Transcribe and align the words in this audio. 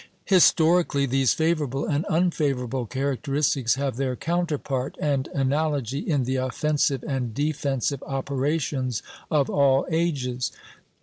Historically, 0.25 1.05
these 1.05 1.35
favorable 1.35 1.85
and 1.85 2.05
unfavorable 2.05 2.87
characteristics 2.87 3.75
have 3.75 3.97
their 3.97 4.15
counterpart 4.15 4.95
and 4.99 5.27
analogy 5.27 5.99
in 5.99 6.23
the 6.23 6.37
offensive 6.37 7.03
and 7.07 7.35
defensive 7.35 8.01
operations 8.07 9.03
of 9.29 9.47
all 9.47 9.85
ages. 9.91 10.51